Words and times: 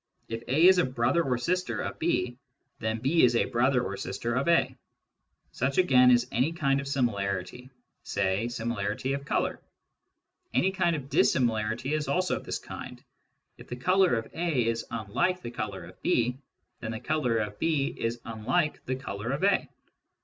If 0.27 0.41
A 0.47 0.65
is 0.67 0.79
a 0.79 0.83
brother 0.83 1.21
or 1.21 1.37
sister 1.37 1.83
then 2.79 2.97
B 2.97 3.23
is 3.23 3.35
a 3.35 3.45
brother 3.45 3.83
or 3.83 3.95
sister 3.95 4.33
of 4.33 4.47
A. 4.47 4.75
Such 5.51 5.77
again 5.77 6.17
kind 6.55 6.81
of 6.81 6.87
similarity, 6.87 7.69
say 8.01 8.47
similarity 8.47 9.13
of 9.13 9.25
colour. 9.25 9.61
Any 10.55 10.71
k 10.71 10.97
dissimilarity 10.97 11.93
is 11.93 12.07
also 12.07 12.35
of 12.35 12.45
this 12.45 12.57
kind: 12.57 13.03
if 13.59 13.67
the 13.67 13.75
colour 13.75 14.23
oj 14.23 14.83
unlike 14.89 15.43
the 15.43 15.51
colour 15.51 15.83
of 15.83 16.01
B, 16.01 16.39
then 16.79 16.93
the 16.93 16.99
colour 16.99 17.37
of 17.37 17.59
B 17.59 17.93
is 17.95 18.17
the 18.21 18.97
colour 18.99 19.29
of 19.29 19.43
A. 19.43 19.69